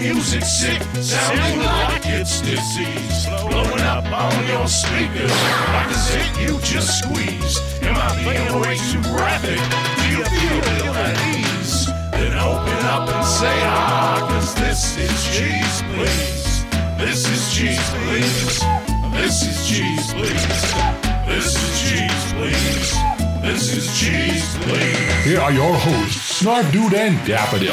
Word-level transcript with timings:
music 0.00 0.42
sick? 0.44 0.82
Sounding 1.02 1.60
like 1.60 2.06
it's 2.06 2.40
disease. 2.40 3.26
Blowing 3.26 3.80
up 3.80 4.04
on 4.06 4.46
your 4.46 4.66
speakers 4.66 5.30
like 5.74 5.90
a 5.90 5.94
zit 5.94 6.40
you 6.40 6.58
just 6.60 7.02
squeezed. 7.02 7.60
Am 7.82 7.96
I 7.96 8.14
being 8.24 8.60
way 8.60 8.76
too 8.76 9.02
graphic? 9.02 9.60
Do 9.98 10.04
you 10.08 10.24
feel 10.24 10.94
at 10.94 11.16
ease? 11.36 11.86
Then 12.12 12.38
open 12.38 12.84
up 12.86 13.08
and 13.08 13.26
say 13.26 13.58
ah, 13.64 14.26
cause 14.30 14.54
this 14.54 14.96
is 14.96 15.36
cheese, 15.36 15.82
please. 15.92 16.64
This 16.98 17.28
is 17.28 17.54
cheese, 17.54 17.90
please. 18.04 18.60
This 19.12 19.42
is 19.42 19.68
cheese, 19.68 20.12
please. 20.12 21.09
This 21.40 21.56
is 21.56 21.90
cheese, 21.90 22.32
please. 22.34 22.92
This 23.40 23.74
is 23.74 23.98
cheese, 23.98 24.58
please. 24.58 25.24
Here 25.24 25.40
are 25.40 25.50
your 25.50 25.72
hosts, 25.72 26.42
Snarf 26.42 26.70
Dude 26.70 26.92
and 26.92 27.16
Daffodil. 27.26 27.72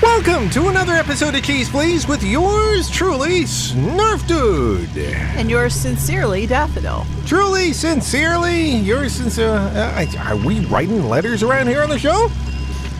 Welcome 0.00 0.48
to 0.50 0.68
another 0.68 0.92
episode 0.92 1.34
of 1.34 1.42
Cheese 1.42 1.68
Please 1.68 2.06
with 2.06 2.22
yours 2.22 2.88
truly, 2.88 3.40
Snarf 3.40 4.24
Dude. 4.28 4.96
And 5.36 5.50
yours 5.50 5.74
sincerely, 5.74 6.46
Daffodil. 6.46 7.04
Truly, 7.26 7.72
sincerely, 7.72 8.76
yours 8.76 9.14
sincere. 9.14 9.48
Uh, 9.48 10.06
are 10.20 10.36
we 10.36 10.60
writing 10.66 11.08
letters 11.08 11.42
around 11.42 11.66
here 11.66 11.82
on 11.82 11.90
the 11.90 11.98
show? 11.98 12.30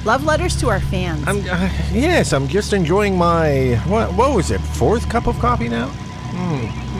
Love 0.05 0.25
letters 0.25 0.57
to 0.57 0.71
our 0.71 0.81
fans. 0.81 1.25
I'm 1.29 1.39
uh, 1.49 1.71
yes, 1.93 2.33
I'm 2.33 2.49
just 2.49 2.73
enjoying 2.73 3.17
my 3.17 3.81
what? 3.87 4.13
What 4.15 4.35
was 4.35 4.51
it? 4.51 4.61
Fourth 4.61 5.09
cup 5.09 5.29
of 5.29 5.39
coffee 5.39 5.69
now? 5.69 5.89
I 6.37 6.94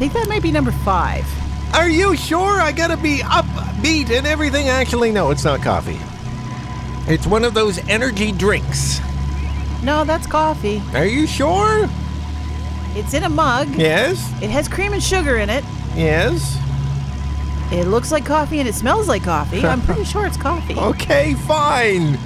think 0.00 0.14
that 0.14 0.28
might 0.30 0.42
be 0.42 0.50
number 0.50 0.72
five. 0.72 1.26
Are 1.74 1.86
you 1.86 2.16
sure? 2.16 2.58
I 2.58 2.72
gotta 2.72 2.96
be 2.96 3.18
upbeat 3.18 4.08
and 4.08 4.26
everything. 4.26 4.70
Actually, 4.70 5.12
no, 5.12 5.30
it's 5.30 5.44
not 5.44 5.60
coffee. 5.60 6.00
It's 7.06 7.26
one 7.26 7.44
of 7.44 7.52
those 7.52 7.76
energy 7.86 8.32
drinks. 8.32 8.98
No, 9.82 10.04
that's 10.04 10.26
coffee. 10.26 10.80
Are 10.94 11.04
you 11.04 11.26
sure? 11.26 11.86
It's 12.94 13.12
in 13.12 13.24
a 13.24 13.28
mug. 13.28 13.68
Yes. 13.74 14.26
It 14.42 14.48
has 14.48 14.68
cream 14.68 14.94
and 14.94 15.02
sugar 15.02 15.36
in 15.36 15.50
it. 15.50 15.64
Yes. 15.94 16.56
It 17.70 17.86
looks 17.86 18.10
like 18.10 18.24
coffee 18.24 18.58
and 18.58 18.66
it 18.66 18.74
smells 18.74 19.06
like 19.06 19.24
coffee. 19.24 19.62
I'm 19.66 19.82
pretty 19.82 20.04
sure 20.12 20.24
it's 20.24 20.38
coffee. 20.38 20.76
Okay, 20.78 21.34
fine. 21.34 22.18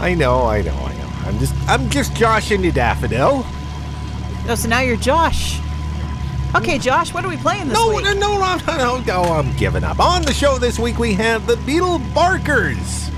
I 0.00 0.12
know, 0.14 0.46
I 0.46 0.60
know, 0.62 0.74
I 0.74 0.92
know. 0.94 1.08
I'm 1.24 1.38
just, 1.38 1.54
I'm 1.68 1.88
just 1.88 2.16
joshing 2.16 2.64
you, 2.64 2.72
Daffodil. 2.72 3.44
Oh, 4.48 4.54
so 4.56 4.68
now 4.68 4.80
you're 4.80 4.96
Josh. 4.96 5.60
Okay, 6.54 6.78
Josh, 6.78 7.14
what 7.14 7.24
are 7.24 7.28
we 7.28 7.38
playing 7.38 7.68
this 7.68 7.74
No, 7.78 7.94
week? 7.94 8.04
no, 8.04 8.12
no, 8.12 8.38
no, 8.38 8.56
no, 8.66 8.76
no, 8.76 9.00
no, 9.00 9.22
I'm 9.32 9.56
giving 9.56 9.84
up. 9.84 9.98
On 10.00 10.20
the 10.22 10.34
show 10.34 10.58
this 10.58 10.78
week, 10.78 10.98
we 10.98 11.14
have 11.14 11.46
the 11.46 11.56
Beetle 11.58 11.98
Barkers. 12.14 13.10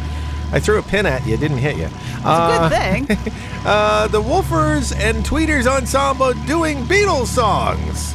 I 0.53 0.61
threw 0.61 0.79
a 0.79 0.83
pin 0.83 1.05
at 1.05 1.27
you, 1.27 1.37
didn't 1.37 1.59
hit 1.59 1.77
you. 1.77 1.87
It's 1.87 2.25
a 2.25 2.69
good 3.07 3.17
thing. 3.17 3.33
Uh, 3.65 4.07
the 4.09 4.21
Woofers 4.21 4.95
and 4.95 5.25
Tweeters 5.25 5.67
Ensemble 5.67 6.35
doing 6.47 6.85
Beatles 6.85 7.29
songs. 7.29 8.15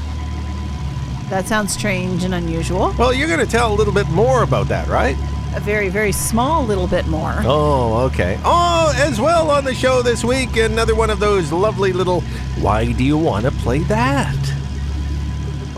That 1.32 1.48
sounds 1.48 1.74
strange 1.74 2.24
and 2.24 2.36
unusual. 2.36 2.94
Well, 3.00 3.12
you're 3.16 3.28
going 3.28 3.40
to 3.40 3.48
tell 3.52 3.74
a 3.74 3.76
little 3.76 3.92
bit 3.92 4.08
more 4.10 4.44
about 4.44 4.68
that, 4.68 4.88
right? 4.88 5.18
A 5.56 5.60
very, 5.60 5.90
very 5.90 6.12
small 6.12 6.64
little 6.66 6.86
bit 6.86 7.08
more. 7.08 7.34
Oh, 7.40 7.96
okay. 8.14 8.40
Oh, 8.46 8.94
as 8.98 9.20
well 9.20 9.50
on 9.50 9.64
the 9.64 9.74
show 9.74 10.04
this 10.04 10.24
week, 10.24 10.56
another 10.58 10.94
one 10.94 11.10
of 11.10 11.18
those 11.20 11.52
lovely 11.52 11.94
little 11.94 12.22
why 12.62 12.92
do 12.92 13.04
you 13.04 13.18
want 13.18 13.46
to 13.46 13.52
play 13.52 13.80
that? 13.80 14.36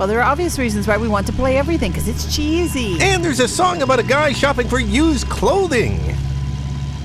Well, 0.02 0.08
there 0.08 0.20
are 0.20 0.32
obvious 0.32 0.58
reasons 0.58 0.88
why 0.88 0.98
we 0.98 1.08
want 1.08 1.28
to 1.28 1.34
play 1.34 1.60
everything 1.60 1.92
because 1.92 2.08
it's 2.08 2.36
cheesy. 2.36 3.00
And 3.00 3.24
there's 3.24 3.40
a 3.40 3.48
song 3.48 3.84
about 3.84 4.00
a 4.00 4.04
guy 4.04 4.34
shopping 4.34 4.68
for 4.68 4.80
used 4.80 5.30
clothing. 5.30 6.16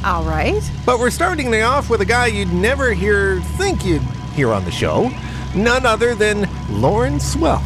All 0.02 0.25
right. 0.25 0.62
But 0.86 0.98
we're 0.98 1.11
starting 1.11 1.52
it 1.52 1.61
off 1.61 1.90
with 1.90 2.01
a 2.01 2.07
guy 2.07 2.29
you'd 2.29 2.55
never 2.55 2.95
hear 2.95 3.42
think 3.58 3.84
you'd 3.84 4.01
hear 4.33 4.51
on 4.51 4.64
the 4.64 4.70
show. 4.70 5.11
None 5.55 5.84
other 5.84 6.14
than 6.14 6.48
Lawrence 6.70 7.36
Welk. 7.36 7.61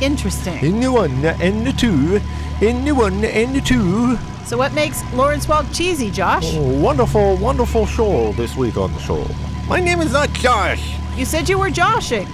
Interesting. 0.00 0.64
In 0.64 0.80
the 0.80 0.90
one 0.90 1.22
and 1.22 1.66
the 1.66 1.72
two. 1.72 2.22
In 2.66 2.86
the 2.86 2.92
one 2.92 3.26
and 3.26 3.54
the 3.54 3.60
two. 3.60 4.16
So, 4.46 4.56
what 4.56 4.72
makes 4.72 5.02
Lawrence 5.12 5.44
Welk 5.44 5.70
cheesy, 5.76 6.10
Josh? 6.10 6.54
Oh, 6.54 6.80
wonderful, 6.80 7.36
wonderful 7.36 7.84
show 7.84 8.32
this 8.32 8.56
week 8.56 8.78
on 8.78 8.90
the 8.94 9.00
show. 9.00 9.22
My 9.68 9.80
name 9.80 10.00
is 10.00 10.14
not 10.14 10.32
Josh. 10.32 10.94
You 11.14 11.26
said 11.26 11.46
you 11.50 11.58
were 11.58 11.68
joshing. 11.68 12.26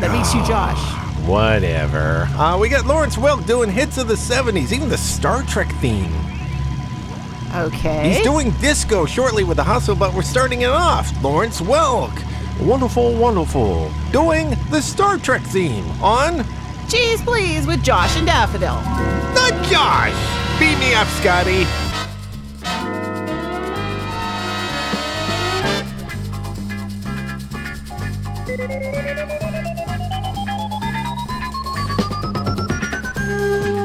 That 0.00 0.10
makes 0.10 0.34
you 0.34 0.40
ah. 0.40 0.48
Josh. 0.48 1.07
Whatever. 1.28 2.22
Uh, 2.38 2.56
we 2.58 2.70
got 2.70 2.86
Lawrence 2.86 3.16
Welk 3.16 3.46
doing 3.46 3.70
hits 3.70 3.98
of 3.98 4.08
the 4.08 4.14
70s, 4.14 4.72
even 4.72 4.88
the 4.88 4.96
Star 4.96 5.42
Trek 5.42 5.70
theme. 5.74 6.10
Okay. 7.54 8.14
He's 8.14 8.22
doing 8.22 8.50
disco 8.62 9.04
shortly 9.04 9.44
with 9.44 9.58
the 9.58 9.64
hustle, 9.64 9.94
but 9.94 10.14
we're 10.14 10.22
starting 10.22 10.62
it 10.62 10.70
off. 10.70 11.12
Lawrence 11.22 11.60
Welk. 11.60 12.18
Wonderful, 12.66 13.14
wonderful. 13.14 13.92
Doing 14.10 14.56
the 14.70 14.80
Star 14.80 15.18
Trek 15.18 15.42
theme 15.42 15.84
on. 16.02 16.46
Cheese 16.88 17.20
Please 17.20 17.66
with 17.66 17.84
Josh 17.84 18.16
and 18.16 18.26
Daffodil. 18.26 18.80
Not 19.34 19.52
Josh! 19.66 20.58
Beat 20.58 20.78
me 20.78 20.94
up, 20.94 21.06
Scotty. 21.08 21.66
you. 33.38 33.77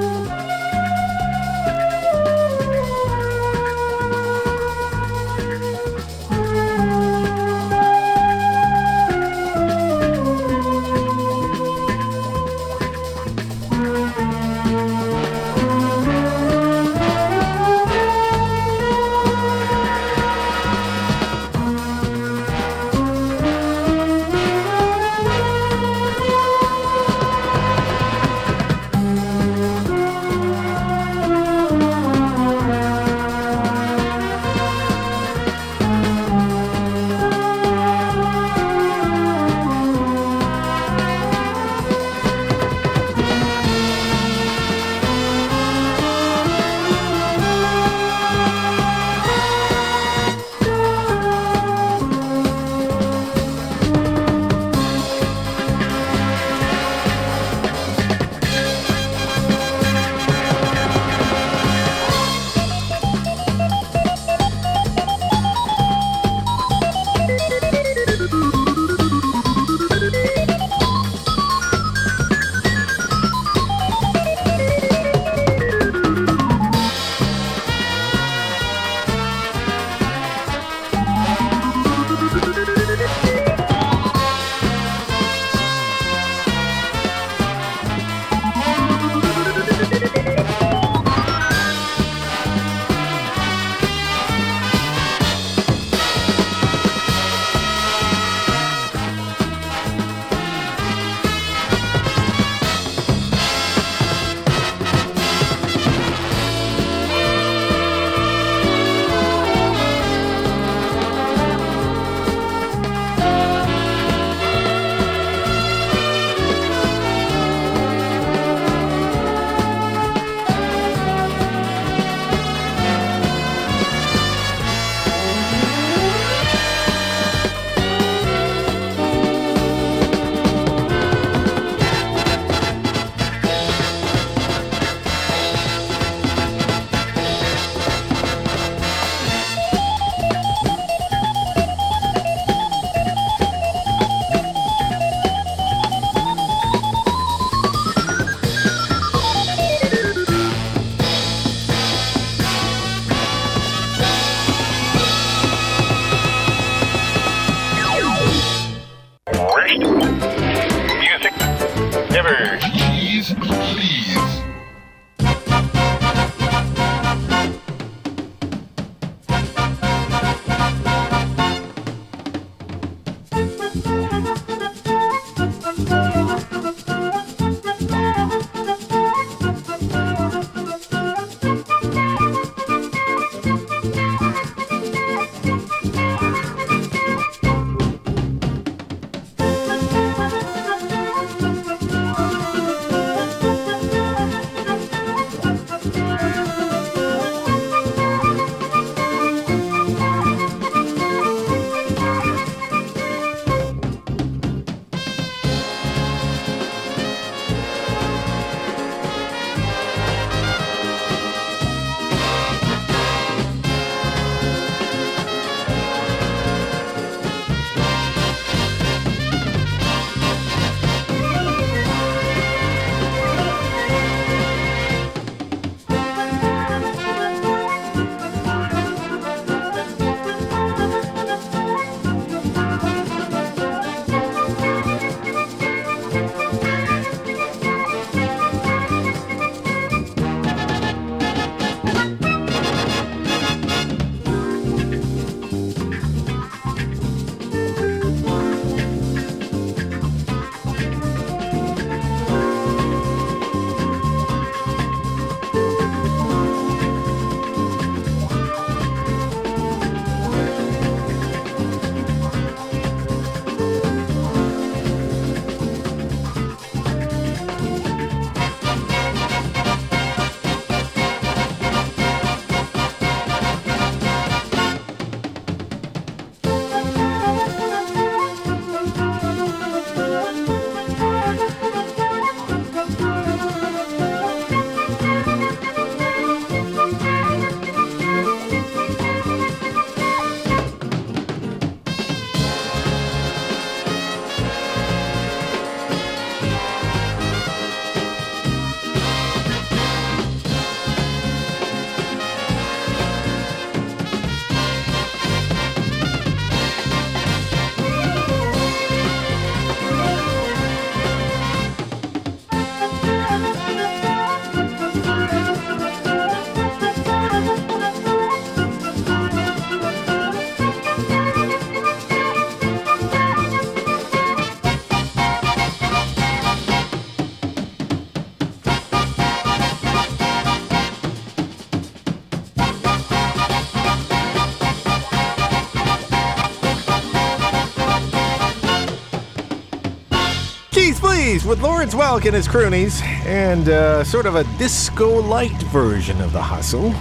With 341.48 341.62
Lawrence 341.62 341.94
Welk 341.94 342.26
and 342.26 342.34
his 342.34 342.48
croonies, 342.48 343.02
and 343.26 343.68
uh, 343.68 344.06
sort 344.06 344.26
of 344.26 344.36
a 344.36 344.46
disco 344.58 345.22
light 345.22 345.62
version 345.64 346.22
of 346.22 346.32
the 346.32 346.42
hustle. 346.42 346.92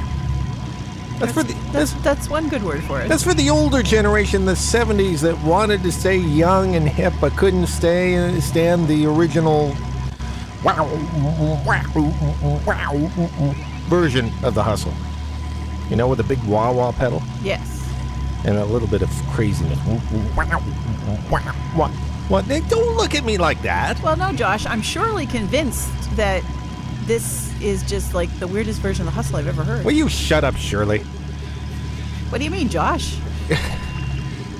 That's 1.21 1.33
for 1.33 1.45
the 1.45 1.53
That's 1.71 1.93
that's, 1.93 2.03
that's 2.03 2.29
one 2.29 2.49
good 2.49 2.65
word 2.65 2.83
for 2.83 3.01
it. 3.01 3.09
that's 3.09 3.23
for 3.23 3.35
the 3.35 3.51
older 3.51 3.85
generation, 3.85 4.45
the 4.45 4.55
'70s, 4.55 5.21
that 5.21 5.41
wanted 5.45 5.85
to 5.85 5.93
stay 5.93 6.17
young 6.17 6.75
and 6.75 6.89
hip 6.89 7.13
but 7.21 7.37
couldn't 7.37 7.69
stay 7.69 8.15
and 8.15 8.43
stand 8.43 8.89
the 8.89 9.07
original 9.07 9.77
wow 10.65 10.87
wow 11.65 12.61
wow 12.67 13.09
version 13.87 14.33
of 14.43 14.55
the 14.55 14.63
hustle. 14.65 14.93
You 15.89 15.95
know, 15.95 16.09
with 16.09 16.19
a 16.19 16.25
big 16.25 16.43
wah 16.43 16.73
wah 16.73 16.91
pedal 16.91 17.23
yes. 17.43 17.89
and 18.45 18.57
a 18.57 18.65
little 18.65 18.89
bit 18.89 19.03
of 19.03 19.11
craziness. 19.31 19.79
What? 19.79 20.49
What? 22.33 22.47
Hey, 22.47 22.61
Don't 22.71 22.97
look 22.97 23.15
at 23.15 23.27
me 23.27 23.37
like 23.37 23.61
that. 23.61 24.03
Well, 24.03 24.17
no, 24.17 24.33
Josh, 24.33 24.65
I'm 24.65 24.81
surely 24.81 25.27
convinced 25.27 25.91
that 26.17 26.43
this 27.05 27.53
is 27.61 27.83
just 27.83 28.15
like 28.15 28.31
the 28.39 28.47
weirdest 28.47 28.81
version 28.81 29.03
of 29.07 29.13
the 29.13 29.15
hustle 29.15 29.37
I've 29.37 29.47
ever 29.49 29.63
heard. 29.63 29.85
Will 29.85 29.93
you 29.93 30.09
shut 30.09 30.43
up, 30.43 30.57
Shirley? 30.57 31.01
What 32.31 32.39
do 32.39 32.45
you 32.45 32.51
mean, 32.51 32.71
Josh? 32.71 33.19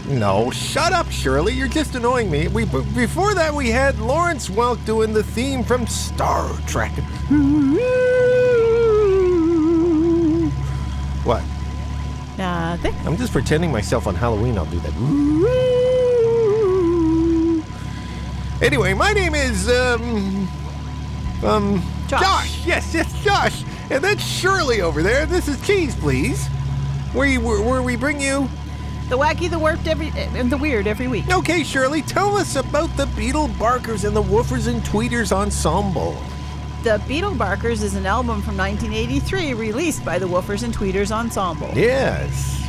No, 0.09 0.51
shut 0.51 0.93
up, 0.93 1.11
Shirley. 1.11 1.55
You're 1.55 1.69
just 1.69 1.95
annoying 1.95 2.29
me. 2.29 2.49
We 2.49 2.65
b- 2.67 2.83
before 2.95 3.35
that 3.35 3.55
we 3.55 3.71
had 3.71 3.99
Lawrence 4.01 4.49
Welk 4.49 4.85
doing 4.85 5.13
the 5.13 5.23
theme 5.23 5.63
from 5.63 5.87
Star 5.87 6.51
Trek. 6.67 6.93
What? 11.25 11.45
Nothing. 12.37 12.95
I'm 13.07 13.17
just 13.17 13.33
pretending 13.33 13.71
myself 13.71 14.09
on 14.09 14.17
Halloween. 14.17 14.59
I'll 14.59 14.67
do 14.67 14.81
that. 14.81 15.82
Anyway, 18.63 18.95
my 18.95 19.13
name 19.13 19.35
is 19.35 19.69
um 19.69 20.49
um 21.43 21.83
Josh. 22.07 22.65
Yes, 22.65 22.95
yes, 22.95 23.25
Josh. 23.25 23.65
And 23.91 24.03
that's 24.05 24.25
Shirley 24.25 24.81
over 24.81 25.03
there. 25.03 25.27
This 25.27 25.49
is 25.49 25.61
Cheese, 25.67 25.97
please. 25.97 26.47
Where 27.13 27.27
you 27.27 27.41
where, 27.41 27.61
where 27.61 27.83
we 27.83 27.97
bring 27.97 28.21
you 28.21 28.49
The 29.09 29.19
wacky, 29.19 29.51
the 29.51 29.59
warped, 29.59 29.89
every 29.89 30.13
and 30.17 30.51
the 30.51 30.57
weird 30.57 30.87
every 30.87 31.09
week. 31.09 31.29
Okay, 31.29 31.65
Shirley, 31.65 32.03
tell 32.03 32.37
us 32.37 32.55
about 32.55 32.97
the 32.97 33.07
Beetle 33.17 33.49
Barkers 33.59 34.05
and 34.05 34.15
the 34.15 34.23
Woofers 34.23 34.69
and 34.69 34.81
Tweeters 34.83 35.33
Ensemble. 35.33 36.17
The 36.85 37.03
Beetle 37.09 37.35
Barkers 37.35 37.83
is 37.83 37.97
an 37.97 38.07
album 38.07 38.43
from 38.43 38.57
1983 38.57 39.55
released 39.55 40.05
by 40.05 40.21
the 40.21 40.27
Woofers 40.27 40.63
and 40.63 40.73
Tweeters 40.73 41.11
Ensemble. 41.11 41.71
Yes. 41.75 42.61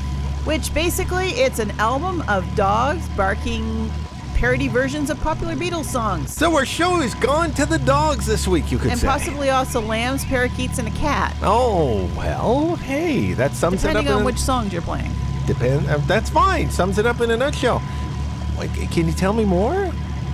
Which 0.43 0.73
basically 0.73 1.29
it's 1.29 1.59
an 1.59 1.71
album 1.79 2.23
of 2.27 2.55
dogs 2.55 3.07
barking 3.09 3.91
parody 4.43 4.67
versions 4.67 5.09
of 5.09 5.17
popular 5.21 5.55
Beatles 5.55 5.85
songs. 5.85 6.33
So 6.33 6.53
our 6.57 6.65
show 6.65 6.99
is 6.99 7.15
gone 7.15 7.53
to 7.53 7.65
the 7.65 7.79
dogs 7.79 8.25
this 8.25 8.45
week, 8.45 8.73
you 8.73 8.77
could 8.77 8.91
And 8.91 8.99
say. 8.99 9.07
possibly 9.07 9.49
also 9.51 9.79
lambs, 9.79 10.25
parakeets, 10.25 10.79
and 10.79 10.87
a 10.89 10.91
cat. 10.91 11.33
Oh 11.41 12.11
well, 12.17 12.75
hey, 12.75 13.31
that 13.35 13.53
sums 13.53 13.83
Depending 13.83 13.87
it 13.87 13.99
up. 13.99 14.03
Depending 14.03 14.13
on 14.19 14.25
which 14.25 14.37
songs 14.37 14.73
you're 14.73 14.81
playing. 14.81 15.13
depend. 15.47 15.87
Uh, 15.87 15.95
that's 16.07 16.29
fine. 16.29 16.69
Sums 16.69 16.97
it 16.97 17.05
up 17.05 17.21
in 17.21 17.31
a 17.31 17.37
nutshell. 17.37 17.81
Like, 18.57 18.73
can 18.91 19.07
you 19.07 19.13
tell 19.13 19.31
me 19.31 19.45
more? 19.45 19.89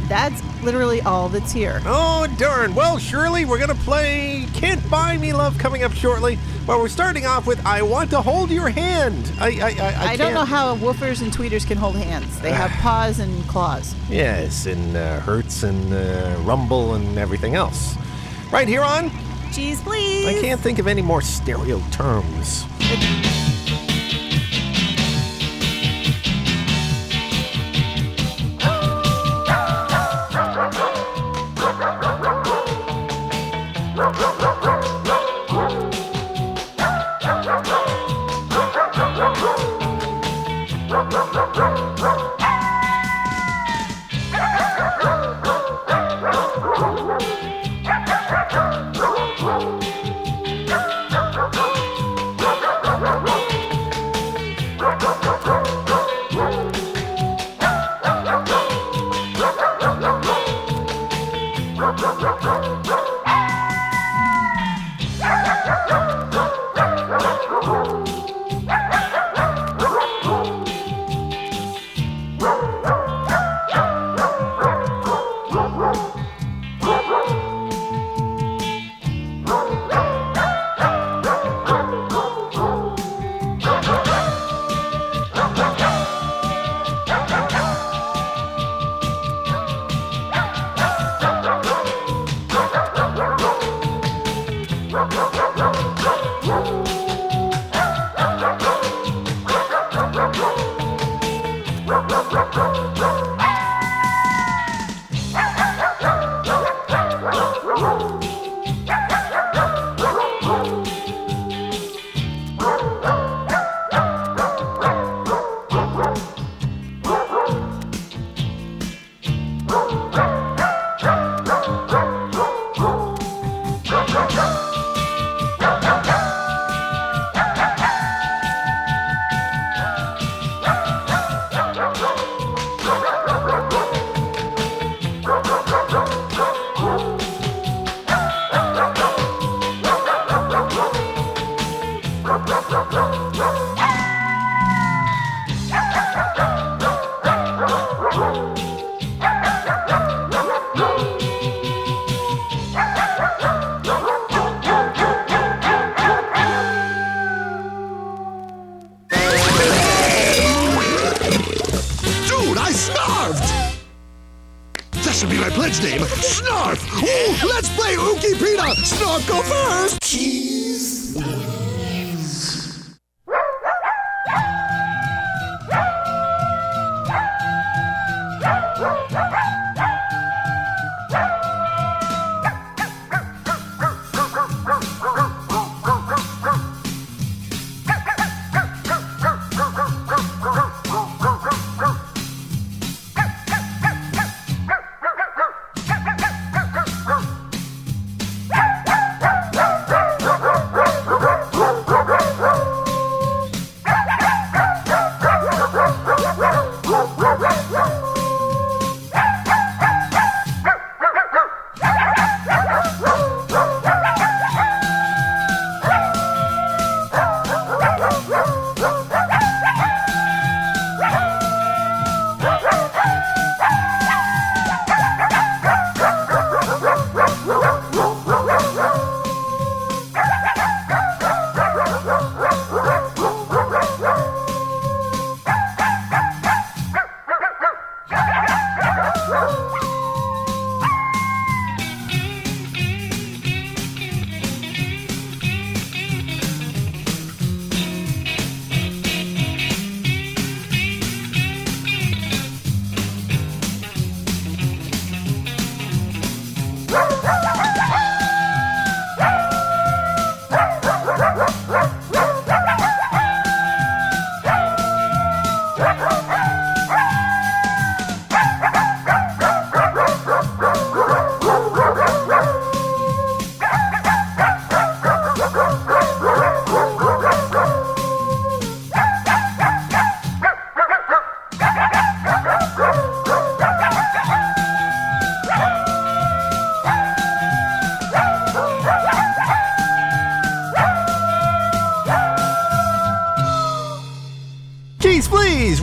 That's 0.08 0.42
literally 0.64 1.02
all 1.02 1.30
that's 1.30 1.52
here. 1.52 1.82
Oh 1.86 2.28
darn! 2.38 2.76
Well, 2.76 2.98
Shirley, 2.98 3.46
we're 3.46 3.60
gonna 3.60 3.76
play 3.76 4.46
"Can't 4.54 4.88
Buy 4.90 5.18
Me 5.18 5.34
Love" 5.34 5.58
coming 5.58 5.84
up 5.84 5.94
shortly. 5.94 6.38
But 6.66 6.80
we're 6.80 6.90
starting 6.90 7.26
off 7.26 7.48
with 7.48 7.66
"I 7.66 7.82
Want 7.82 8.10
to 8.12 8.22
Hold 8.22 8.52
Your 8.52 8.70
Hand." 8.70 9.32
I 9.40 9.48
I 9.48 9.50
I, 9.50 10.08
I, 10.08 10.08
I, 10.12 10.16
don't 10.16 10.34
know 10.34 10.46
how 10.46 10.76
woofers 10.76 11.22
and 11.22 11.32
tweeters 11.32 11.66
can 11.68 11.78
hold 11.78 11.96
hands. 11.96 12.40
They 12.40 12.52
have 12.52 12.72
paws 12.82 13.20
and 13.20 13.48
claws. 13.48 13.96
Yes, 14.10 14.66
and 14.66 14.96
uh, 14.96 15.20
Hertz 15.22 15.64
and 15.64 15.94
uh, 15.94 16.36
Rumble 16.42 16.94
and 16.96 17.18
everything 17.18 17.56
else. 17.56 17.96
Right 18.52 18.68
here 18.68 18.84
on. 18.84 19.12
Cheese, 19.52 19.82
please. 19.82 20.28
I 20.28 20.42
can't 20.42 20.62
think 20.62 20.78
of 20.80 20.88
any 20.88 21.02
more 21.02 21.22
stereo 21.22 21.82
terms. 21.92 22.66
rock, 34.00 34.18
rock, 34.18 34.42
rock, 34.42 34.66
rock. 34.66 34.79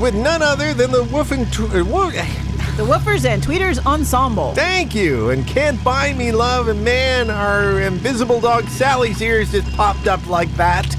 With 0.07 0.15
none 0.15 0.41
other 0.41 0.73
than 0.73 0.93
the 0.93 1.03
Woofing. 1.03 1.51
Tw- 1.51 1.75
uh, 1.75 1.85
wo- 1.85 2.13
The 2.13 2.85
Woofers 2.85 3.25
and 3.25 3.43
Tweeters 3.43 3.85
Ensemble. 3.85 4.55
Thank 4.55 4.95
you. 4.95 5.31
And 5.31 5.45
Can't 5.45 5.83
Buy 5.83 6.13
Me 6.13 6.31
Love. 6.31 6.69
And 6.69 6.85
man, 6.85 7.29
our 7.29 7.81
invisible 7.81 8.41
dog 8.41 8.69
Sally's 8.69 9.21
ears 9.21 9.51
just 9.51 9.69
popped 9.73 10.07
up 10.07 10.25
like 10.29 10.49
that. 10.55 10.95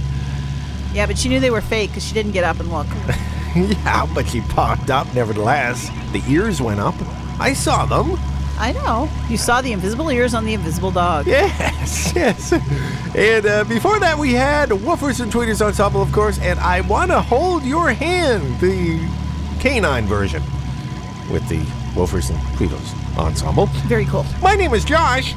Yeah, 0.91 1.05
but 1.05 1.17
she 1.17 1.29
knew 1.29 1.39
they 1.39 1.51
were 1.51 1.61
fake 1.61 1.91
because 1.91 2.03
she 2.05 2.13
didn't 2.13 2.33
get 2.33 2.43
up 2.43 2.59
and 2.59 2.69
look. 2.69 2.87
yeah, 3.55 4.05
but 4.13 4.27
she 4.27 4.41
popped 4.41 4.89
up 4.89 5.07
nevertheless. 5.13 5.89
The 6.11 6.21
ears 6.27 6.61
went 6.61 6.81
up. 6.81 6.95
I 7.39 7.53
saw 7.53 7.85
them. 7.85 8.19
I 8.59 8.71
know. 8.73 9.09
You 9.29 9.37
saw 9.37 9.61
the 9.61 9.71
invisible 9.71 10.09
ears 10.09 10.33
on 10.33 10.45
the 10.45 10.53
invisible 10.53 10.91
dog. 10.91 11.27
Yes, 11.27 12.11
yes. 12.15 12.51
And 13.15 13.45
uh, 13.45 13.63
before 13.65 13.99
that, 13.99 14.17
we 14.17 14.33
had 14.33 14.69
Woofers 14.69 15.21
and 15.21 15.31
Tweeters 15.31 15.61
Ensemble, 15.61 16.01
of 16.01 16.11
course, 16.11 16.39
and 16.39 16.59
I 16.59 16.81
Want 16.81 17.11
to 17.11 17.21
Hold 17.21 17.63
Your 17.63 17.91
Hand, 17.91 18.59
the 18.59 19.07
canine 19.59 20.05
version, 20.05 20.41
with 21.31 21.47
the 21.49 21.59
Woofers 21.93 22.29
and 22.29 22.39
Tweeters 22.57 23.17
Ensemble. 23.17 23.67
Very 23.87 24.05
cool. 24.05 24.25
My 24.41 24.55
name 24.55 24.73
is 24.73 24.83
Josh. 24.85 25.35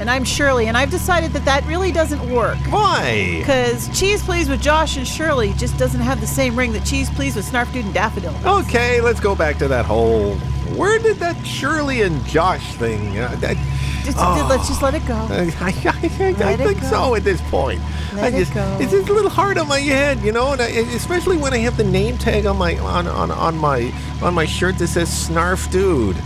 And 0.00 0.08
I'm 0.08 0.22
Shirley, 0.22 0.68
and 0.68 0.76
I've 0.76 0.92
decided 0.92 1.32
that 1.32 1.44
that 1.44 1.66
really 1.66 1.90
doesn't 1.90 2.30
work. 2.30 2.56
Why? 2.70 3.38
Because 3.40 3.88
Cheese 3.98 4.22
Please 4.22 4.48
with 4.48 4.60
Josh 4.62 4.96
and 4.96 5.04
Shirley 5.04 5.54
just 5.54 5.76
doesn't 5.76 6.00
have 6.00 6.20
the 6.20 6.26
same 6.26 6.54
ring 6.56 6.72
that 6.74 6.84
Cheese 6.86 7.10
Please 7.10 7.34
with 7.34 7.50
Snarf 7.50 7.72
Dude 7.72 7.84
and 7.84 7.92
Daffodil. 7.92 8.30
does. 8.34 8.64
Okay, 8.68 9.00
let's 9.00 9.18
go 9.18 9.34
back 9.34 9.56
to 9.58 9.66
that 9.66 9.84
whole. 9.84 10.36
Where 10.76 10.98
did 10.98 11.16
that 11.18 11.44
Shirley 11.46 12.02
and 12.02 12.24
Josh 12.26 12.74
thing? 12.74 13.18
Uh, 13.18 13.34
that, 13.40 13.56
Just, 14.04 14.18
Oh. 14.20 14.46
Let's 14.48 14.68
just 14.68 14.80
let 14.82 14.94
it 14.94 15.04
go. 15.06 15.14
I, 15.14 15.52
I, 15.60 15.66
I, 15.68 16.50
I 16.52 16.56
think 16.56 16.80
go. 16.80 16.88
so 16.88 17.14
at 17.14 17.24
this 17.24 17.40
point. 17.50 17.80
Let 18.14 18.32
I 18.32 18.36
it 18.38 18.54
go. 18.54 18.78
It's 18.80 18.92
just 18.92 19.08
a 19.08 19.12
little 19.12 19.30
hard 19.30 19.58
on 19.58 19.68
my 19.68 19.80
head, 19.80 20.20
you 20.20 20.32
know, 20.32 20.52
and 20.52 20.62
I, 20.62 20.66
especially 20.68 21.36
when 21.36 21.52
I 21.52 21.58
have 21.58 21.76
the 21.76 21.84
name 21.84 22.16
tag 22.16 22.46
on 22.46 22.56
my 22.56 22.78
on, 22.78 23.06
on, 23.06 23.30
on 23.30 23.56
my 23.58 23.92
on 24.22 24.32
my 24.34 24.46
shirt 24.46 24.78
that 24.78 24.88
says 24.88 25.08
Snarf 25.10 25.70
Dude, 25.70 26.16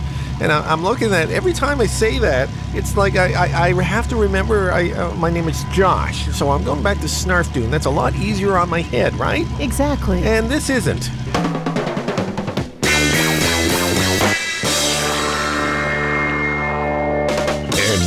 and 0.41 0.49
I, 0.51 0.71
I'm 0.71 0.81
looking 0.81 1.11
at 1.13 1.29
every 1.29 1.51
time 1.51 1.81
I 1.81 1.85
say 1.85 2.19
that, 2.19 2.49
it's 2.73 2.95
like 2.95 3.17
I, 3.17 3.33
I, 3.33 3.67
I 3.77 3.81
have 3.83 4.07
to 4.09 4.15
remember 4.15 4.71
I, 4.71 4.91
uh, 4.91 5.13
my 5.15 5.29
name 5.29 5.49
is 5.49 5.63
Josh, 5.73 6.27
so 6.33 6.51
I'm 6.51 6.63
going 6.63 6.83
back 6.83 6.99
to 6.99 7.07
Snarf 7.07 7.51
Dude. 7.53 7.69
That's 7.69 7.85
a 7.85 7.89
lot 7.91 8.15
easier 8.15 8.57
on 8.57 8.69
my 8.69 8.81
head, 8.81 9.13
right? 9.15 9.45
Exactly. 9.59 10.23
And 10.23 10.49
this 10.49 10.69
isn't. 10.69 11.09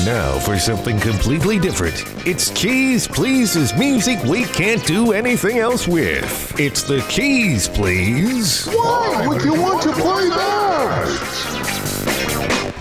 Now 0.06 0.38
for 0.38 0.56
something 0.56 0.98
completely 1.00 1.58
different. 1.58 2.04
It's 2.24 2.50
Cheese 2.52 3.08
Please's 3.08 3.74
music 3.74 4.22
we 4.22 4.44
can't 4.44 4.86
do 4.86 5.12
anything 5.12 5.58
else 5.58 5.88
with. 5.88 6.54
It's 6.60 6.84
the 6.84 7.00
Cheese 7.10 7.68
Please. 7.68 8.66
Why 8.66 9.26
would 9.26 9.42
you 9.42 9.60
want 9.60 9.82
to 9.82 9.90
play 9.90 10.28
that? 10.28 11.34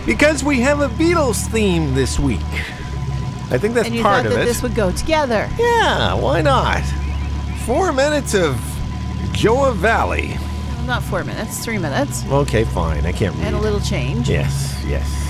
Because 0.06 0.44
we 0.44 0.60
have 0.60 0.82
a 0.82 0.88
Beatles 0.88 1.48
theme 1.48 1.96
this 1.96 2.20
week. 2.20 2.42
I 3.50 3.58
think 3.58 3.74
that's 3.74 3.88
and 3.88 3.96
you 3.96 4.04
part 4.04 4.18
thought 4.18 4.28
of 4.28 4.34
that 4.34 4.44
it. 4.44 4.46
this 4.46 4.62
would 4.62 4.76
go 4.76 4.92
together. 4.92 5.50
yeah, 5.58 6.14
why 6.14 6.42
not? 6.44 6.84
Four 7.66 7.92
minutes 7.92 8.36
of 8.36 8.54
Joa 9.34 9.74
Valley. 9.74 10.38
Not 10.86 11.02
four 11.02 11.24
minutes, 11.24 11.66
three 11.66 11.80
minutes. 11.80 12.24
Okay, 12.28 12.66
fine. 12.66 13.04
I 13.08 13.12
can't 13.12 13.36
read. 13.38 13.48
And 13.48 13.56
a 13.56 13.60
little 13.60 13.80
change. 13.80 14.30
Yes, 14.30 14.80
yes. 14.86 15.25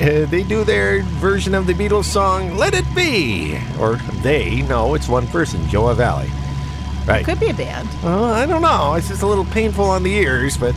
Uh, 0.00 0.26
they 0.26 0.42
do 0.42 0.64
their 0.64 1.02
version 1.02 1.54
of 1.54 1.66
the 1.66 1.72
Beatles 1.74 2.04
song 2.04 2.56
"Let 2.56 2.74
It 2.74 2.84
Be," 2.94 3.58
or 3.78 3.96
they. 4.22 4.62
No, 4.62 4.94
it's 4.94 5.08
one 5.08 5.26
person, 5.28 5.60
Joa 5.68 5.94
Valley. 5.94 6.28
Right. 7.06 7.20
It 7.20 7.24
could 7.24 7.38
be 7.40 7.50
a 7.50 7.54
band. 7.54 7.88
Uh, 8.02 8.32
I 8.32 8.46
don't 8.46 8.62
know. 8.62 8.94
It's 8.94 9.08
just 9.08 9.22
a 9.22 9.26
little 9.26 9.44
painful 9.44 9.84
on 9.84 10.02
the 10.02 10.12
ears, 10.14 10.56
but 10.56 10.74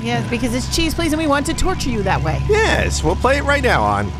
Yeah, 0.00 0.26
because 0.30 0.54
it's 0.54 0.74
Cheese 0.74 0.94
Please 0.94 1.12
and 1.12 1.20
we 1.20 1.26
want 1.26 1.46
to 1.46 1.54
torture 1.54 1.90
you 1.90 2.02
that 2.04 2.22
way. 2.22 2.40
yes, 2.48 3.02
we'll 3.04 3.16
play 3.16 3.38
it 3.38 3.44
right 3.44 3.62
now 3.62 3.82
on. 3.82 4.10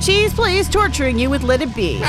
Cheese 0.00 0.34
Please 0.34 0.68
torturing 0.68 1.18
you 1.18 1.30
with 1.30 1.42
Let 1.44 1.62
It 1.62 1.74
Be. 1.74 2.00
When 2.00 2.08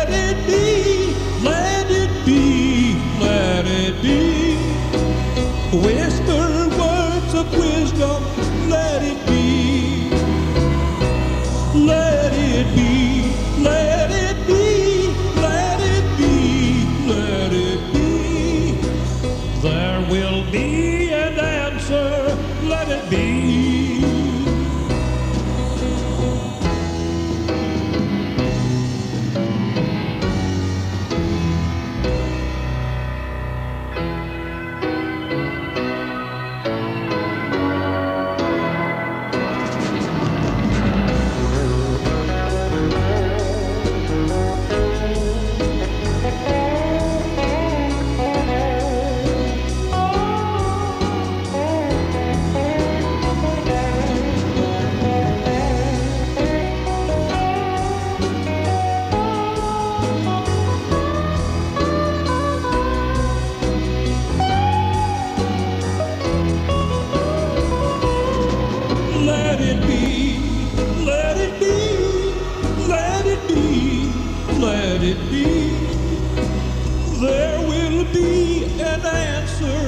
There 77.21 77.59
will 77.59 78.03
be 78.11 78.63
an 78.81 79.01
answer, 79.05 79.79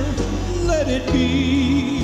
let 0.67 0.87
it 0.87 1.11
be. 1.11 2.03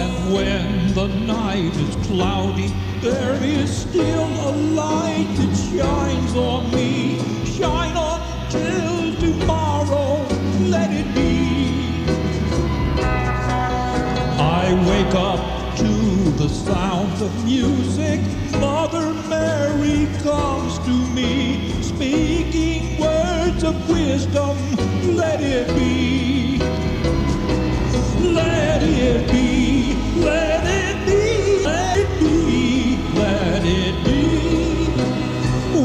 And 0.00 0.34
when 0.34 0.92
the 0.94 1.06
night 1.06 1.76
is 1.76 1.94
cloudy, 2.08 2.74
there 3.00 3.40
is 3.44 3.70
still 3.82 4.26
a 4.26 4.52
light 4.74 5.28
that 5.36 5.54
shines 5.70 6.34
on 6.34 6.72
me. 6.72 7.20
Shine 7.44 7.96
on 7.96 8.20
till 8.50 9.14
tomorrow, 9.20 10.26
let 10.68 10.90
it 10.90 11.14
be. 11.14 12.04
I 14.36 14.74
wake 14.90 15.14
up 15.14 15.76
to 15.76 16.30
the 16.42 16.48
sound 16.48 17.22
of 17.22 17.44
music. 17.44 18.20
Mother 18.58 19.14
Mary 19.28 20.08
comes 20.24 20.78
to 20.80 20.90
me, 21.14 21.79
speaking 22.00 22.98
words 22.98 23.62
of 23.62 23.76
wisdom. 23.90 24.56
Let 25.16 25.42
it 25.42 25.68
be. 25.76 26.58
Let 28.20 28.82
it 28.82 29.30
be. 29.30 29.94
Let 30.24 30.64
it 30.64 31.06
be. 31.06 31.62
Let 31.66 31.98
it 31.98 32.20
be. 32.20 32.96
Let 33.20 33.64
it 33.66 34.04
be. 34.06 34.88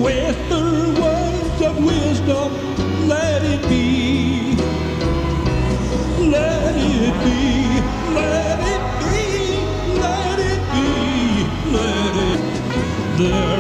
With 0.04 0.38
her 0.52 1.02
words 1.02 1.62
of 1.70 1.84
wisdom, 1.84 2.50
let 3.10 3.44
it 3.44 3.62
be. 3.68 4.56
Let 6.20 6.76
it 6.78 7.14
be, 7.24 7.82
let 8.16 8.60
it 8.74 8.84
be, 9.02 10.00
let 10.02 10.40
it 10.40 10.62
be, 10.74 11.72
let 11.74 12.16
it. 12.30 12.40
There 13.20 13.55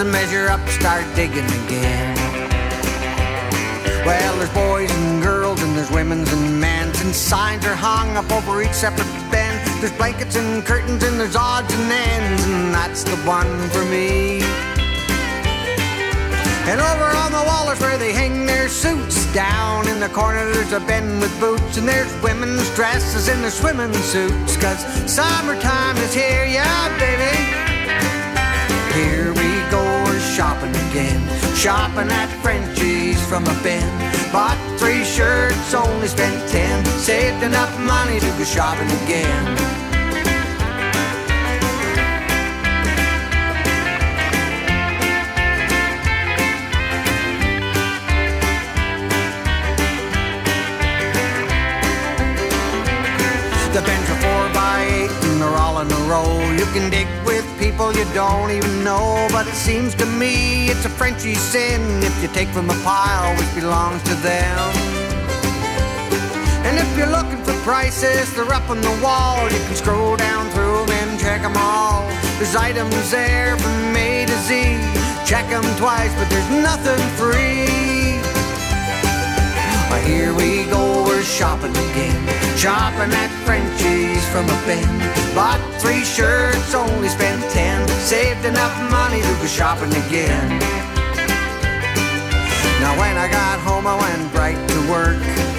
If 0.00 0.06
measure 0.06 0.48
up, 0.48 0.66
start 0.70 1.04
digging 1.14 1.44
again. 1.44 2.16
Well, 4.06 4.34
there's 4.38 4.54
boys 4.54 4.90
and 4.90 5.22
girls, 5.22 5.62
and 5.62 5.76
there's 5.76 5.90
women's 5.90 6.32
and 6.32 6.58
men's, 6.58 6.98
and 7.02 7.14
signs 7.14 7.66
are 7.66 7.74
hung 7.74 8.16
up 8.16 8.32
over 8.32 8.62
each 8.62 8.72
separate 8.72 9.04
bin. 9.30 9.52
There's 9.78 9.92
blankets 9.98 10.36
and 10.36 10.64
curtains, 10.64 11.04
and 11.04 11.20
there's 11.20 11.36
odds 11.36 11.74
and 11.74 11.92
ends, 11.92 12.44
and 12.46 12.72
that's 12.72 13.04
the 13.04 13.16
one 13.28 13.68
for 13.68 13.84
me. 13.84 14.40
And 16.64 16.80
over 16.80 17.04
on 17.04 17.32
the 17.32 17.44
wall 17.44 17.70
is 17.70 17.78
where 17.80 17.98
they 17.98 18.14
hang 18.14 18.46
their 18.46 18.70
suits. 18.70 19.30
Down 19.34 19.86
in 19.86 20.00
the 20.00 20.08
corner 20.08 20.50
there's 20.50 20.72
a 20.72 20.80
bin 20.80 21.20
with 21.20 21.38
boots, 21.38 21.76
and 21.76 21.86
there's 21.86 22.10
women's 22.22 22.74
dresses 22.74 23.28
in 23.28 23.42
their 23.42 23.50
swimming 23.50 23.92
suits. 23.92 24.56
Cause 24.56 24.80
summertime 25.12 25.98
is 25.98 26.14
here, 26.14 26.46
yeah, 26.46 26.88
baby. 26.98 27.49
Shopping 30.60 30.90
again. 30.90 31.56
Shopping 31.56 32.10
at 32.12 32.28
Frenchy's 32.42 33.18
from 33.28 33.44
a 33.44 33.62
bin. 33.62 33.80
Bought 34.30 34.58
three 34.78 35.04
shirts, 35.04 35.72
only 35.72 36.06
spent 36.06 36.36
ten. 36.50 36.84
Saved 37.00 37.42
enough 37.42 37.72
money 37.80 38.20
to 38.20 38.26
go 38.36 38.44
shopping 38.44 38.90
again. 39.04 39.56
The 53.72 53.80
bins 53.80 54.10
are 54.10 54.20
four 54.20 54.52
by 54.52 54.84
eight 54.84 55.10
and 55.24 55.40
they're 55.40 55.48
all 55.56 55.80
in 55.80 55.90
a 55.90 56.00
row. 56.04 56.50
You 56.52 56.66
can 56.74 56.90
dig 56.90 57.08
with 57.24 57.49
people 57.80 57.96
you 57.96 58.12
don't 58.12 58.50
even 58.50 58.84
know, 58.84 59.26
but 59.32 59.46
it 59.46 59.54
seems 59.54 59.94
to 59.94 60.04
me 60.04 60.68
it's 60.68 60.84
a 60.84 60.88
Frenchy 60.88 61.34
sin 61.34 61.80
if 62.02 62.14
you 62.22 62.28
take 62.28 62.48
from 62.48 62.68
a 62.68 62.74
pile 62.84 63.34
which 63.38 63.54
belongs 63.54 64.02
to 64.02 64.14
them. 64.16 64.58
And 66.66 66.76
if 66.76 66.88
you're 66.98 67.10
looking 67.10 67.42
for 67.42 67.54
prices, 67.64 68.34
they're 68.34 68.52
up 68.52 68.68
on 68.68 68.82
the 68.82 69.00
wall. 69.02 69.44
You 69.44 69.58
can 69.66 69.74
scroll 69.74 70.16
down 70.16 70.50
through 70.50 70.84
them 70.84 71.08
and 71.08 71.18
check 71.18 71.40
them 71.40 71.56
all. 71.56 72.06
There's 72.36 72.54
items 72.54 73.10
there 73.10 73.56
from 73.56 73.96
A 73.96 74.26
to 74.26 74.36
Z. 74.46 74.76
Check 75.24 75.48
them 75.48 75.64
twice, 75.78 76.12
but 76.16 76.28
there's 76.28 76.50
nothing 76.62 77.02
free. 77.16 78.20
Well, 79.88 80.04
here 80.04 80.34
we 80.34 80.64
go, 80.68 81.04
we're 81.04 81.22
shopping 81.22 81.70
again. 81.70 82.39
Shopping 82.60 83.10
at 83.16 83.32
Frenchy's 83.46 84.22
from 84.28 84.44
a 84.44 84.58
bin. 84.68 84.84
Bought 85.34 85.64
three 85.80 86.04
shirts, 86.04 86.74
only 86.74 87.08
spent 87.08 87.40
ten. 87.50 87.88
Saved 88.04 88.44
enough 88.44 88.76
money 88.90 89.22
to 89.22 89.32
go 89.40 89.46
shopping 89.46 89.88
again. 90.04 90.60
Now 92.84 92.92
when 93.00 93.16
I 93.16 93.30
got 93.32 93.60
home, 93.60 93.86
I 93.86 93.96
went 93.96 94.34
right 94.34 94.60
to 94.68 94.78
work. 94.92 95.16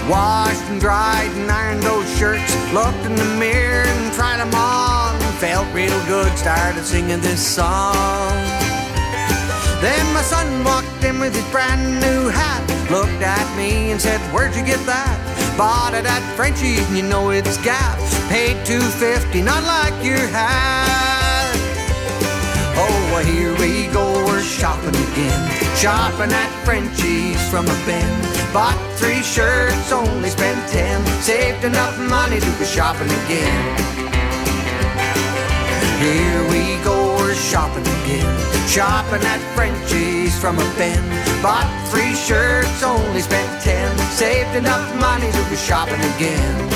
Washed 0.07 0.61
and 0.69 0.79
dried 0.79 1.31
and 1.41 1.49
ironed 1.49 1.81
those 1.81 2.05
shirts. 2.19 2.53
Looked 2.71 3.03
in 3.09 3.15
the 3.15 3.25
mirror 3.39 3.81
and 3.81 4.13
tried 4.13 4.37
them 4.37 4.53
on. 4.53 5.19
Felt 5.41 5.65
real 5.73 5.99
good, 6.05 6.31
started 6.37 6.85
singing 6.85 7.19
this 7.19 7.41
song. 7.41 8.60
Then 9.81 10.13
my 10.13 10.21
son 10.21 10.63
walked 10.63 11.03
in 11.03 11.19
with 11.19 11.33
his 11.33 11.49
brand 11.49 11.99
new 11.99 12.29
hat, 12.29 12.61
looked 12.91 13.23
at 13.25 13.47
me 13.57 13.91
and 13.91 13.99
said, 13.99 14.21
Where'd 14.31 14.55
you 14.55 14.63
get 14.63 14.79
that? 14.85 15.17
Bought 15.57 15.95
it 15.95 16.05
at 16.05 16.21
Frenchy's 16.37 16.87
and 16.87 16.95
you 16.95 17.03
know 17.03 17.31
it's 17.31 17.57
Gap. 17.65 17.97
Paid 18.29 18.63
two 18.63 18.79
fifty, 18.79 19.41
not 19.41 19.63
like 19.63 19.97
your 20.05 20.21
hat. 20.29 21.57
Oh, 22.77 22.97
well, 23.11 23.25
here 23.25 23.57
we 23.57 23.91
go, 23.91 24.05
we're 24.25 24.41
shopping 24.41 24.93
again. 24.93 25.41
Shopping 25.75 26.31
at 26.31 26.51
Frenchy's 26.63 27.41
from 27.49 27.65
a 27.65 27.77
bin. 27.85 28.07
Bought 28.53 28.77
three 28.97 29.23
shirts, 29.23 29.91
only 29.91 30.29
spent 30.29 30.61
ten. 30.69 31.03
Saved 31.21 31.63
enough 31.65 31.97
money 32.07 32.39
to 32.39 32.51
go 32.59 32.65
shopping 32.65 33.09
again. 33.25 33.61
Here 35.99 36.41
we 36.53 36.77
go, 36.83 37.00
shopping 37.41 37.81
again. 37.81 38.67
Shopping 38.67 39.23
at 39.25 39.41
Frenchy's 39.55 40.37
from 40.39 40.59
a 40.59 40.73
bin. 40.77 41.01
Bought 41.41 41.67
three 41.89 42.13
shirts, 42.15 42.83
only 42.83 43.21
spent 43.21 43.61
ten. 43.63 43.97
Saved 44.11 44.55
enough 44.55 44.93
money 44.99 45.31
to 45.31 45.49
be 45.49 45.55
shopping 45.55 45.99
again. 46.15 46.69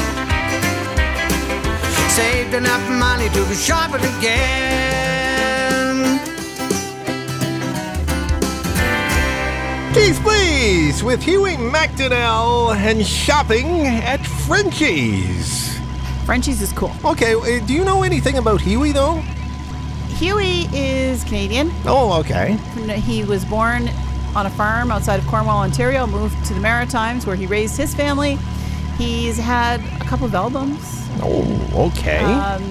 Saved 2.10 2.54
enough 2.54 2.82
money 2.89 3.30
to 3.30 3.45
be 3.47 3.56
shopping 3.56 4.04
again. 4.17 4.65
Keys 9.93 10.19
Please 10.19 11.04
with 11.04 11.21
Huey 11.23 11.56
McDonnell 11.56 12.75
and 12.75 13.06
shopping 13.06 13.88
at 13.88 14.19
Frenchy's. 14.19 15.78
Frenchy's 16.25 16.62
is 16.62 16.73
cool. 16.73 16.91
Okay, 17.06 17.36
uh, 17.36 17.65
do 17.65 17.73
you 17.73 17.86
know 17.86 18.04
anything 18.04 18.38
about 18.38 18.60
Huey 18.62 18.91
though? 18.91 19.23
Huey 20.15 20.67
is 20.73 21.23
Canadian. 21.25 21.71
Oh, 21.86 22.19
okay. 22.21 22.54
He 22.99 23.23
was 23.23 23.43
born 23.43 23.89
on 24.34 24.45
a 24.45 24.49
farm 24.49 24.89
outside 24.89 25.19
of 25.19 25.28
Cornwall, 25.28 25.60
Ontario, 25.60 26.08
moved 26.08 26.43
to 26.45 26.54
the 26.54 26.60
Maritimes 26.60 27.25
where 27.25 27.36
he 27.36 27.45
raised 27.45 27.75
his 27.75 27.93
family. 27.93 28.38
He's 28.97 29.38
had 29.38 29.82
a 30.01 30.06
couple 30.06 30.25
of 30.25 30.34
albums. 30.34 30.80
Oh, 31.21 31.89
okay. 31.91 32.23
Um, 32.23 32.63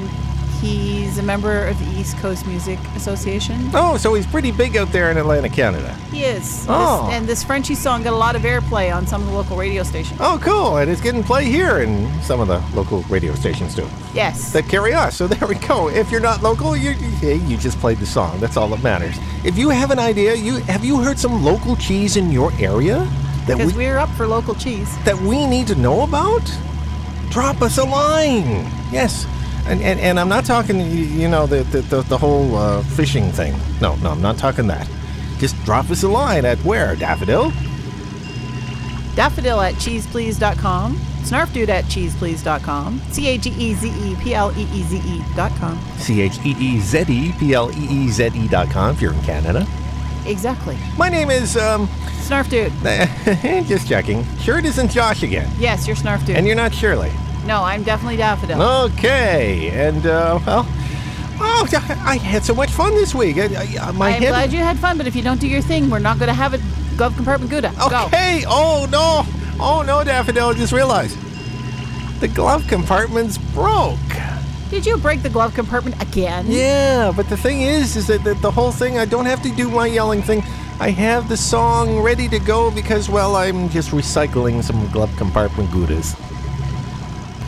he's 0.65 1.19
a 1.19 1.23
member 1.23 1.67
of 1.67 1.79
the 1.79 2.01
East 2.01 2.17
Coast 2.19 2.47
Music 2.47 2.79
Association. 2.97 3.71
oh, 3.75 3.97
so 3.97 4.15
he's 4.15 4.27
pretty 4.27 4.51
big 4.51 4.77
out 4.77 4.91
there 4.93 5.11
in 5.11 5.17
Atlantic 5.19 5.53
Canada. 5.53 5.93
He 6.11 6.25
is. 6.25 6.67
Oh. 6.69 7.07
This, 7.07 7.15
and 7.15 7.27
this 7.27 7.45
Frenchy 7.45 7.75
song 7.75 8.03
got 8.03 8.13
a 8.13 8.17
lot 8.17 8.35
of 8.37 8.43
airplay 8.43 8.95
on 8.95 9.07
some 9.07 9.21
of 9.23 9.27
the 9.29 9.35
local 9.35 9.57
radio 9.57 9.83
stations. 9.83 10.19
Oh, 10.23 10.39
cool. 10.43 10.79
And 10.79 10.91
it's 10.91 11.01
getting 11.01 11.23
play 11.23 11.45
here 11.45 11.81
in 11.81 12.11
some 12.23 12.41
of 12.41 12.49
the 12.49 12.59
local 12.75 13.03
radio 13.03 13.35
stations 13.35 13.75
too. 13.75 13.89
Yes. 14.15 14.53
That 14.53 14.69
carry 14.69 14.93
us. 14.95 15.17
So 15.17 15.27
there 15.27 15.47
we 15.49 15.57
go. 15.57 15.89
If 15.89 16.11
you're 16.11 16.21
not 16.21 16.43
local, 16.43 16.77
you 16.77 16.93
you 17.23 17.57
just 17.57 17.79
played 17.79 17.99
the 17.99 18.07
song. 18.07 18.41
That's 18.41 18.57
all 18.57 18.69
that 18.69 18.83
matters. 18.83 19.17
If 19.45 19.59
you 19.59 19.69
have 19.71 19.91
an 19.91 19.99
idea, 19.99 20.35
you 20.35 20.57
have 20.65 20.85
you 20.85 21.01
heard 21.03 21.19
some 21.19 21.45
local 21.45 21.77
cheese 21.77 22.17
in 22.17 22.31
your 22.31 22.53
area? 22.59 23.07
that 23.47 23.59
Because 23.59 23.75
we 23.75 23.85
we're 23.85 23.99
up 23.99 24.09
for 24.11 24.27
local 24.27 24.55
cheese. 24.55 24.89
that 25.05 25.17
we 25.21 25.47
need 25.47 25.67
to 25.67 25.75
know 25.75 26.03
about? 26.03 26.43
Drop 27.31 27.61
us 27.63 27.77
a 27.79 27.85
line. 27.85 28.67
Yes. 28.91 29.27
And, 29.67 29.81
and, 29.81 29.99
and 29.99 30.21
I'm 30.21 30.29
not 30.29 30.45
talking, 30.45 30.81
you, 30.81 31.29
know, 31.29 31.47
the, 31.47 31.63
the, 31.65 32.03
the, 32.03 32.19
whole 32.19 32.55
uh, 32.55 32.83
fishing 32.83 33.33
thing. 33.33 33.55
No, 33.81 33.97
no, 33.97 34.11
I'm 34.11 34.21
not 34.21 34.37
talking 34.37 34.67
that. 34.67 34.89
Just 35.39 35.57
drop 35.65 35.91
us 35.91 36.03
a 36.03 36.09
line 36.09 36.45
at 36.45 36.59
where, 36.59 36.95
Daffodil? 36.97 37.51
Daffodil 39.15 39.61
at 39.61 39.75
cheezepleeze.com. 39.75 40.97
Snarfdude 41.25 41.71
at 41.71 41.85
cheezepleeze.com. 41.85 43.01
C 43.11 43.29
A 43.29 43.39
G 43.39 43.51
E 43.51 43.75
Z 43.75 43.89
E 43.89 44.17
P 44.17 44.35
L 44.35 44.53
E 44.57 44.63
E 44.65 44.83
Z 44.83 44.97
E 44.99 45.25
dot 45.35 45.51
com. 45.59 45.81
C 45.97 46.21
H 46.21 46.39
E 46.45 46.55
E 46.59 46.81
Z 46.81 47.07
E 47.09 47.33
P 47.39 47.55
L 47.55 47.71
E 47.73 47.87
E 47.89 48.09
Z 48.11 48.31
E 48.35 48.49
dot 48.49 48.71
com 48.71 48.95
if 48.95 49.01
you're 49.01 49.15
in 49.15 49.23
Canada. 49.23 49.67
Exactly. 50.27 50.77
My 50.99 51.09
name 51.09 51.31
is, 51.31 51.57
um, 51.57 51.89
Snarfdude. 52.25 52.73
just 53.67 53.89
checking. 53.89 54.25
Sure 54.39 54.59
it 54.59 54.65
isn't 54.65 54.91
Josh 54.91 55.23
again. 55.23 55.51
Yes, 55.59 55.87
you're 55.87 55.97
Snarfdude. 55.97 56.35
And 56.35 56.47
you're 56.47 56.57
not 56.57 56.75
Shirley. 56.75 57.13
No, 57.47 57.63
I'm 57.63 57.83
definitely 57.83 58.17
Daffodil. 58.17 58.61
Okay. 58.61 59.71
And, 59.71 60.07
uh, 60.07 60.41
well, 60.47 60.67
oh, 61.41 61.69
I 62.05 62.17
had 62.17 62.45
so 62.45 62.55
much 62.55 62.71
fun 62.71 62.95
this 62.95 63.15
week. 63.15 63.39
I, 63.39 63.45
I, 63.47 63.91
my 63.93 64.09
I'm 64.11 64.23
head. 64.23 64.29
glad 64.29 64.53
you 64.53 64.59
had 64.59 64.79
fun, 64.79 64.97
but 64.97 65.07
if 65.07 65.15
you 65.17 65.23
don't 65.23 65.41
do 65.41 65.49
your 65.49 65.63
thing, 65.63 65.91
we're 65.91 65.99
not 65.99 66.19
going 66.19 66.29
to 66.29 66.35
have 66.35 66.55
a 66.55 66.61
glove 66.97 67.17
compartment 67.17 67.51
Gouda. 67.51 67.73
Go. 67.91 68.07
Okay. 68.07 68.45
Oh 68.47 68.87
no. 68.91 69.25
Oh 69.61 69.83
no, 69.83 70.05
Daffodil. 70.05 70.49
I 70.49 70.55
just 70.55 70.73
realized 70.73 71.19
the 72.21 72.29
glove 72.29 72.67
compartment's 72.69 73.39
broke. 73.39 73.99
Did 74.71 74.87
you 74.87 74.97
break 74.97 75.23
the 75.23 75.31
glove 75.31 75.55
compartment 75.55 76.01
again? 76.03 76.47
Yeah, 76.49 77.13
but 77.15 77.29
the 77.29 77.37
thing 77.37 77.63
is, 77.63 77.97
is 77.97 78.07
that 78.09 78.25
the, 78.25 78.35
the 78.35 78.51
whole 78.51 78.73
thing. 78.73 78.99
I 78.99 79.05
don't 79.05 79.27
have 79.27 79.43
to 79.43 79.51
do 79.51 79.71
my 79.71 79.87
yelling 79.87 80.23
thing. 80.23 80.43
I 80.81 80.91
have 80.91 81.29
the 81.29 81.37
song 81.37 82.01
ready 82.01 82.29
to 82.29 82.41
go 82.41 82.71
because, 82.71 83.09
well, 83.09 83.37
I'm 83.37 83.69
just 83.69 83.91
recycling 83.91 84.63
some 84.63 84.89
glove 84.91 85.15
compartment 85.17 85.71
goudas. 85.71 86.17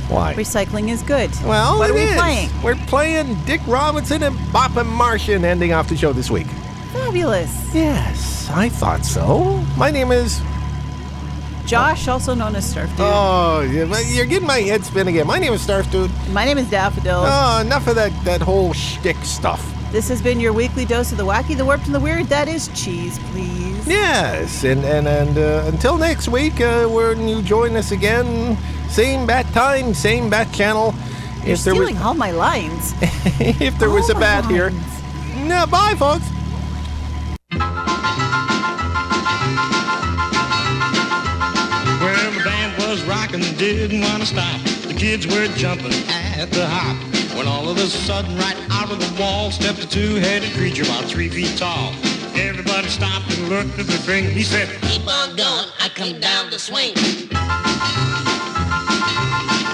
Why? 0.08 0.34
Recycling 0.34 0.88
is 0.88 1.02
good. 1.02 1.30
Well, 1.44 1.78
what 1.78 1.90
it 1.90 1.92
are 1.92 1.94
we 1.94 2.02
is. 2.02 2.16
playing? 2.16 2.50
We're 2.62 2.76
playing 2.86 3.34
Dick 3.44 3.60
Robinson 3.66 4.22
and 4.22 4.36
Boppin' 4.52 4.86
Martian, 4.86 5.44
ending 5.44 5.72
off 5.72 5.88
the 5.88 5.96
show 5.96 6.12
this 6.12 6.30
week. 6.30 6.46
Fabulous. 6.92 7.74
Yes, 7.74 8.48
I 8.50 8.68
thought 8.68 9.04
so. 9.04 9.56
My 9.76 9.90
name 9.90 10.12
is 10.12 10.40
Josh, 11.66 12.06
also 12.06 12.34
known 12.34 12.54
as 12.54 12.72
Snarf 12.72 12.88
Dude. 12.90 13.00
Oh, 13.00 13.60
yeah, 13.68 13.98
you're 14.06 14.26
getting 14.26 14.46
my 14.46 14.60
head 14.60 14.84
spin 14.84 15.08
again. 15.08 15.26
My 15.26 15.38
name 15.40 15.52
is 15.52 15.66
Snarf 15.66 15.90
Dude. 15.90 16.10
My 16.30 16.44
name 16.44 16.58
is 16.58 16.70
Daffodil. 16.70 17.24
Oh, 17.26 17.60
enough 17.60 17.88
of 17.88 17.96
that, 17.96 18.12
that 18.24 18.40
whole 18.40 18.72
shtick 18.72 19.16
stuff. 19.24 19.72
This 19.92 20.08
has 20.08 20.20
been 20.20 20.40
your 20.40 20.52
weekly 20.52 20.84
dose 20.84 21.12
of 21.12 21.18
the 21.18 21.24
wacky, 21.24 21.56
the 21.56 21.64
warped, 21.64 21.86
and 21.86 21.94
the 21.94 22.00
weird. 22.00 22.26
That 22.26 22.48
is 22.48 22.68
cheese, 22.74 23.18
please. 23.30 23.86
Yes, 23.86 24.64
and 24.64 24.84
and 24.84 25.06
and 25.06 25.38
uh, 25.38 25.64
until 25.66 25.96
next 25.96 26.28
week, 26.28 26.60
uh, 26.60 26.86
when 26.86 27.28
you 27.28 27.40
join 27.42 27.76
us 27.76 27.92
again, 27.92 28.56
same 28.90 29.26
bat 29.26 29.46
time, 29.54 29.94
same 29.94 30.28
bat 30.28 30.52
channel. 30.52 30.92
You're 31.44 31.54
if 31.54 31.64
there 31.64 31.74
was 31.74 31.88
stealing 31.88 31.98
all 31.98 32.14
my 32.14 32.32
lines. 32.32 32.92
if 33.40 33.78
there 33.78 33.90
was 33.90 34.10
a 34.10 34.14
All 34.14 34.20
my 34.20 34.26
bat 34.26 34.46
here, 34.46 34.70
lines. 34.70 35.46
no, 35.48 35.66
bye, 35.66 35.94
folks. 35.96 36.26
Well, 42.00 42.30
the 42.32 42.42
band 42.44 42.76
was 42.78 43.02
rocking, 43.04 43.40
didn't 43.56 44.00
want 44.02 44.20
to 44.22 44.26
stop. 44.26 44.60
The 44.86 44.94
kids 44.94 45.26
were 45.26 45.46
jumping 45.56 45.92
at 46.08 46.46
the 46.50 46.66
hop. 46.66 46.96
When 47.36 47.46
all 47.46 47.68
of 47.68 47.76
a 47.76 47.86
sudden, 47.86 48.34
right 48.38 48.56
out 48.70 48.90
of 48.90 48.98
the 48.98 49.20
wall, 49.20 49.50
stepped 49.50 49.84
a 49.84 49.86
two-headed 49.86 50.52
creature 50.52 50.84
about 50.84 51.04
three 51.04 51.28
feet 51.28 51.54
tall. 51.58 51.92
Everybody 52.34 52.88
stopped 52.88 53.30
and 53.36 53.50
looked 53.50 53.78
at 53.78 53.86
the 53.86 53.98
thing. 53.98 54.24
He 54.30 54.42
said, 54.42 54.70
Keep 54.80 55.06
on 55.06 55.36
going, 55.36 55.68
I 55.78 55.90
come 55.94 56.18
down 56.18 56.50
to 56.50 56.58
swing. 56.58 56.94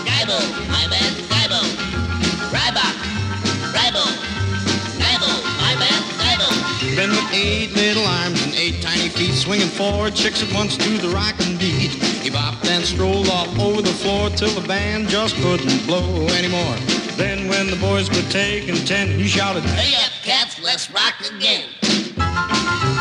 Gaibo, 0.02 0.38
my 0.74 0.88
bad, 0.90 1.12
Gaibo. 1.30 1.62
Ryback, 2.50 2.96
Rybo, 3.70 4.10
Gaibo, 4.98 5.30
my 5.62 5.74
bad, 5.78 6.02
Gaibo. 6.18 6.96
Then 6.96 7.10
with 7.10 7.32
eight 7.32 7.72
little 7.76 8.04
arms 8.04 8.41
eight 8.62 8.80
tiny 8.80 9.08
feet, 9.08 9.34
swinging 9.34 9.66
four 9.66 10.08
chicks 10.10 10.40
at 10.40 10.54
once 10.54 10.76
to 10.76 10.90
the 10.98 11.08
rockin' 11.08 11.58
beat. 11.58 11.90
He 12.22 12.30
bopped 12.30 12.64
and 12.66 12.84
strolled 12.84 13.28
all 13.28 13.48
over 13.60 13.82
the 13.82 13.88
floor 13.88 14.30
till 14.30 14.50
the 14.50 14.66
band 14.68 15.08
just 15.08 15.34
couldn't 15.36 15.84
blow 15.84 16.28
anymore. 16.28 16.76
Then 17.16 17.48
when 17.48 17.66
the 17.68 17.76
boys 17.76 18.08
were 18.08 18.30
taking 18.30 18.76
ten, 18.86 19.08
he 19.18 19.26
shouted, 19.26 19.64
Hey 19.64 19.96
up, 20.04 20.12
cats, 20.22 20.62
let's 20.62 20.88
rock 20.92 21.14
again. 21.34 22.91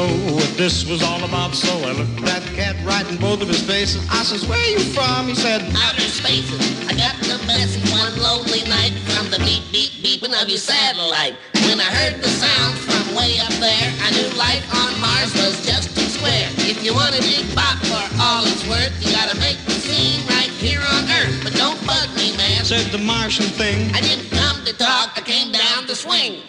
Know 0.00 0.34
what 0.34 0.50
this 0.56 0.88
was 0.88 1.02
all 1.02 1.22
about. 1.24 1.54
So 1.54 1.72
I 1.84 1.92
looked 1.92 2.18
at 2.20 2.26
that 2.26 2.44
cat 2.54 2.76
right 2.84 3.06
in 3.10 3.16
both 3.18 3.42
of 3.42 3.48
his 3.48 3.62
faces. 3.62 4.06
I 4.10 4.22
says, 4.22 4.46
where 4.46 4.64
you 4.70 4.80
from? 4.80 5.28
He 5.28 5.34
said, 5.34 5.62
outer 5.76 6.08
spaces. 6.08 6.60
I 6.88 6.94
got 6.94 7.16
the 7.20 7.36
message 7.46 7.84
one 7.92 8.16
lonely 8.16 8.62
night 8.68 8.94
from 9.12 9.30
the 9.30 9.38
beep 9.44 9.64
beep 9.72 9.92
beeping 10.04 10.34
of 10.40 10.48
your 10.48 10.58
satellite. 10.58 11.36
When 11.68 11.80
I 11.80 11.90
heard 12.00 12.22
the 12.22 12.28
sound 12.28 12.74
from 12.78 13.14
way 13.14 13.38
up 13.40 13.54
there, 13.60 13.88
I 14.04 14.08
knew 14.14 14.28
life 14.38 14.64
on 14.80 14.92
Mars 15.00 15.32
was 15.34 15.64
just 15.66 15.94
too 15.96 16.08
square. 16.08 16.48
If 16.64 16.84
you 16.84 16.94
want 16.94 17.18
a 17.18 17.22
big 17.22 17.46
bop 17.54 17.78
for 17.90 18.04
all 18.20 18.44
it's 18.46 18.64
worth, 18.68 18.94
you 19.04 19.12
gotta 19.12 19.36
make 19.38 19.58
the 19.66 19.76
scene 19.76 20.24
right 20.28 20.52
here 20.64 20.80
on 20.80 21.04
Earth. 21.20 21.40
But 21.44 21.54
don't 21.54 21.80
bug 21.86 22.08
me, 22.16 22.36
man. 22.36 22.64
said 22.64 22.90
the 22.92 23.02
Martian 23.02 23.46
thing. 23.46 23.92
I 23.94 24.00
didn't 24.00 24.30
come 24.30 24.64
to 24.64 24.72
talk, 24.72 25.12
I 25.16 25.22
came 25.24 25.52
down 25.52 25.86
to 25.86 25.94
swing. 25.94 26.42